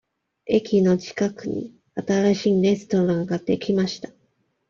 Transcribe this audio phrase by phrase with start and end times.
[0.47, 4.09] 駅の近くに新しいレストランができました。